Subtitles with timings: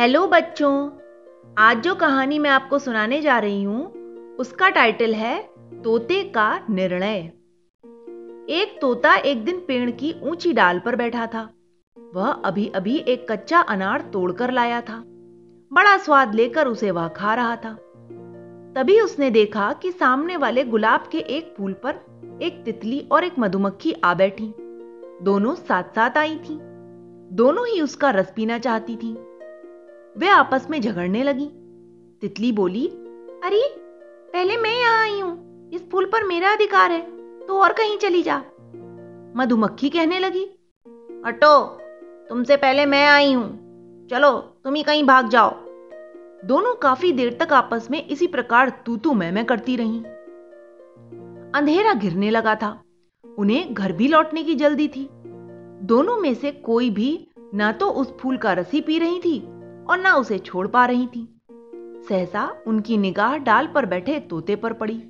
[0.00, 0.90] Hello बच्चों।
[1.58, 3.92] आज जो कहानी मैं आपको सुनाने जा रही हूँ,
[4.36, 5.50] उसका टाइटल है
[5.84, 7.16] तोते का निर्णय।
[8.48, 11.50] एक तोता एक दिन पेड़ की ऊँची डाल पर बैठा था।
[12.14, 15.02] वह अभी अभी एक कच्चा अनार तोड़कर लाया था।
[15.72, 17.74] बड़ा स्वाद लेकर उसे वह खा रहा था।
[18.76, 21.94] तभी उसने देखा कि सामने वाले गुलाब के एक फूल पर
[22.42, 24.54] एक तितली और एक मधुमक्खी आ बैठी।
[25.22, 26.58] दोनों साथ साथ आई थी।
[27.32, 29.29] दोनों ही उसका रस पीना चाहती थीं।
[30.16, 31.46] वे आपस में झगड़ने लगी।
[32.20, 32.86] तितली बोली,
[33.44, 33.74] अरे,
[34.32, 37.00] पहले मैं यहाँ आई हूँ। इस फूल पर मेरा अधिकार है
[37.46, 38.38] तो और कहीं चली जा।
[39.36, 40.44] मधुमक्खी कहने लगी
[41.24, 41.64] अटो
[42.28, 43.48] तुमसे पहले मैं आई हूँ।
[44.08, 45.50] चलो, तुम ही कहीं भाग जाओ।
[46.44, 50.02] दोनों काफ़ी देर तक आपस में इसी प्रकार तू तू मैं मैं करती रहीं।
[51.54, 52.82] अंधेरा घिरने लगा था।
[53.38, 55.08] उन्हें घर भी लौटने की जल्दी थी।
[55.82, 59.59] दोनों में से कोई भी ना तो उस फूल का रसी पी रही थी
[59.90, 61.42] और ना उसे छोड़ पा रही थी।
[62.08, 65.02] सहसा उनकी निगाह डाल पर बैठे तोते पर पड़ी।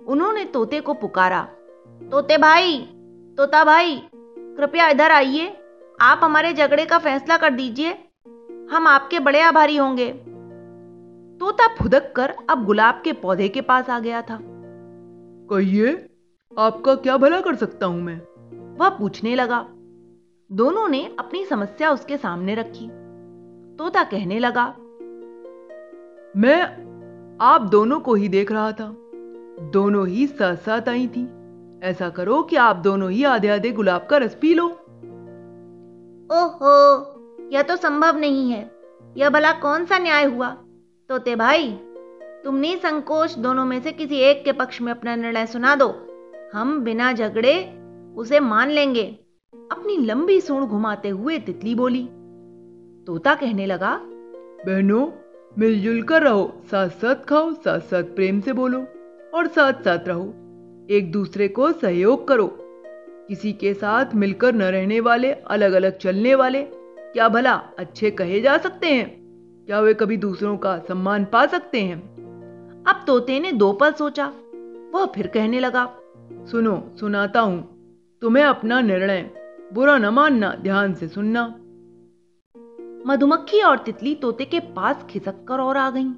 [0.00, 1.42] उन्होंने तोते को पुकारा
[2.10, 2.78] तोते भाई
[3.38, 5.56] तोता भाई कृपया इधर आइए।
[6.00, 7.92] आप हमारे झगड़े का फैसला कर दीजिए।
[8.70, 10.12] हम आपके बड़े आभारी होंगे।
[11.40, 14.38] तोता फुदक कर अब गुलाब के पौधे के पास आ गया था।
[15.50, 16.08] कहिए
[16.58, 18.20] आपका क्या भला कर सकता हूँ मैं?
[18.78, 19.60] वह पूछने लगा।
[20.50, 22.90] दोनों ने अपनी समस्या उसके सामने रखी।
[23.78, 24.66] तोता कहने लगा
[26.36, 26.62] मैं
[27.40, 28.96] आप दोनों को ही देख रहा था।
[29.72, 31.28] दोनों ही साथ साथ आई थी।
[31.82, 34.66] ऐसा करो कि आप दोनों ही आधे आधे गुलाब का रस पी लो।
[36.32, 37.02] ओहो
[37.52, 38.70] यह तो संभव नहीं है।
[39.16, 40.50] यह भला कौन सा न्याय हुआ?
[41.08, 41.72] तोते भाई
[42.44, 45.94] तुम संकोच दोनों में से किसी एक के पक्ष में अपना निर्णय सुना दो।
[46.52, 47.80] हम बिना झगड़े
[48.16, 49.18] उसे मान लेंगे।
[49.72, 52.08] अपनी लंबी सूंड घुमाते हुए तितली बोली
[53.08, 54.00] तोता कहने लगा
[54.66, 55.06] बहनों
[55.58, 58.86] मिलजुल कर रहो साथ साथ खाओ साथ साथ प्रेम से बोलो
[59.34, 60.24] और साथ साथ रहो।
[60.90, 62.58] एक दूसरे को सहयोग करो।
[63.28, 68.40] किसी के साथ मिलकर न रहने वाले अलग अलग चलने वाले क्या भला अच्छे कहे
[68.40, 69.08] जा सकते हैं?
[69.66, 72.00] क्या वे कभी दूसरों का सम्मान पा सकते हैं?
[72.88, 74.32] अब तोते ने दो पल सोचा।
[74.94, 75.96] वह फिर कहने लगा
[76.32, 77.68] सुनो सुनाता हूँ।
[78.22, 79.30] तुम्हें अपना निर्णय
[79.72, 81.54] बुरा न मानना ध्यान से सुनना।
[83.08, 86.10] मधुमक्खी और तितली तोते के पास खिसक कर और आ गईं।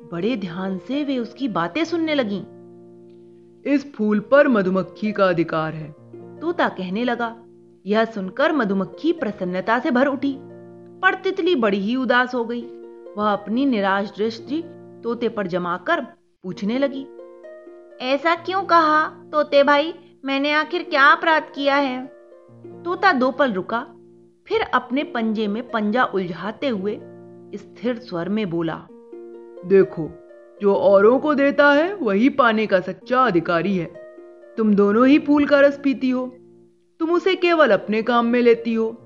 [0.00, 2.40] बड़े ध्यान से वे उसकी बातें सुनने लगीं।
[3.64, 5.90] इस फूल पर मधुमक्खी का अधिकार है
[6.40, 7.34] तोता कहने लगा
[7.84, 10.34] यह सुनकर मधुमक्खी प्रसन्नता से भर उठी
[11.02, 12.62] पर तितली बड़ी ही उदास हो गई
[13.16, 14.62] वह अपनी निराश दृष्टि
[15.02, 16.00] तोते पर जमाकर
[16.44, 17.06] पूछने लगी
[18.04, 22.04] ऐसा क्यों कहा तोते भाई मैंने आखिर क्या अपराध किया है
[22.84, 23.86] तोता दो पल रुका
[24.50, 26.98] फिर अपने पंजे में पंजा उलझाते हुए
[27.54, 28.74] स्थिर स्वर में बोला,
[29.66, 30.10] देखो,
[30.62, 33.92] जो औरों को देता है, वही पाने का सच्चा अधिकारी है।
[34.56, 36.34] तुम दोनों ही फूल का रस पीती हो।
[37.00, 38.96] तुम उसे केवल अपने काम में लेती हो,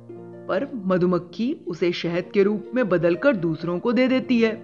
[0.48, 4.56] पर मधुमक्खी उसे शहद के रूप में बदलकर दूसरों को दे देती है।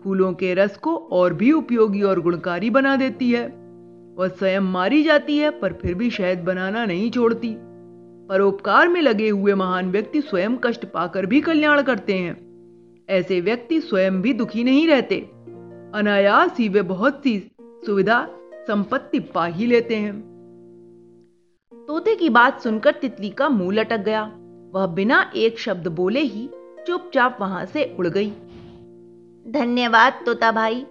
[0.00, 3.46] फूलों के रस को और भी उपयोगी और गुणकारी बना देती है।
[4.16, 7.56] वह स्वयं मारी जाती है, पर फिर भी शहद बनाना नहीं छोड़ती।
[8.28, 12.48] परोपकार में लगे हुए महान व्यक्ति स्वयं कष्ट पाकर भी कल्याण करते हैं।
[13.08, 15.20] ऐसे व्यक्ति स्वयं भी दुखी नहीं रहते।
[15.94, 20.20] अनायास ही वे बहुत सी सुविधा संपत्ति पा ही लेते हैं।
[21.88, 24.22] तोते की बात सुनकर तितली का मुँह लटक गया।
[24.72, 26.50] वह बिना एक शब्द बोले ही
[26.86, 28.30] चुपचाप वहाँ से उड़ गई।
[29.48, 30.86] धन्यवाद तोता भाई।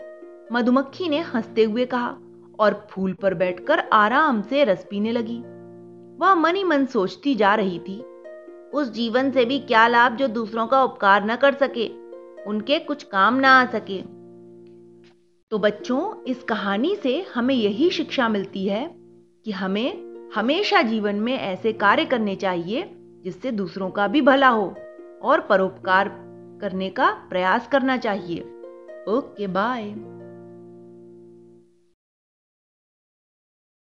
[0.52, 2.18] मधुमक्खी ने हँसते हुए कहा
[2.59, 5.44] और फूल पर बैठकर आराम से रस पीने लगी।
[6.19, 8.01] वह मन ही मन सोचती जा रही थी।
[8.73, 11.88] उस जीवन से भी क्या लाभ जो दूसरों का उपकार न कर सके,
[12.44, 14.01] उनके कुछ काम ना आ सके।
[15.51, 18.95] तो बच्चों, इस कहानी से हमें यही शिक्षा मिलती है
[19.45, 24.75] कि हमें हमेशा जीवन में ऐसे कार्य करने चाहिए जिससे दूसरों का भी भला हो
[25.22, 26.09] और परोपकार
[26.61, 28.40] करने का प्रयास करना चाहिए।
[29.09, 29.84] Okay, bye.